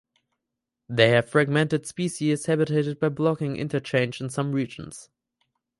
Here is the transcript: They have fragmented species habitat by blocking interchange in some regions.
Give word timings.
They 0.89 1.09
have 1.09 1.29
fragmented 1.29 1.85
species 1.85 2.47
habitat 2.47 2.99
by 2.99 3.09
blocking 3.09 3.55
interchange 3.55 4.19
in 4.19 4.31
some 4.31 4.51
regions. 4.51 5.09